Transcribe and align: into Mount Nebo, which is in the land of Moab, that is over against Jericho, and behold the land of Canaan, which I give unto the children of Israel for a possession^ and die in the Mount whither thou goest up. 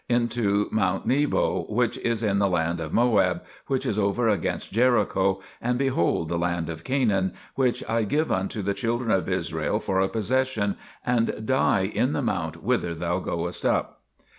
into 0.09 0.67
Mount 0.71 1.05
Nebo, 1.05 1.65
which 1.69 1.95
is 1.99 2.23
in 2.23 2.39
the 2.39 2.47
land 2.47 2.79
of 2.79 2.91
Moab, 2.91 3.43
that 3.69 3.85
is 3.85 3.99
over 3.99 4.27
against 4.29 4.71
Jericho, 4.71 5.39
and 5.61 5.77
behold 5.77 6.27
the 6.27 6.39
land 6.39 6.71
of 6.71 6.83
Canaan, 6.83 7.33
which 7.53 7.87
I 7.87 8.01
give 8.01 8.31
unto 8.31 8.63
the 8.63 8.73
children 8.73 9.11
of 9.11 9.29
Israel 9.29 9.79
for 9.79 9.99
a 10.01 10.09
possession^ 10.09 10.75
and 11.05 11.45
die 11.45 11.81
in 11.85 12.13
the 12.13 12.23
Mount 12.23 12.63
whither 12.63 12.95
thou 12.95 13.19
goest 13.19 13.63
up. 13.63 14.01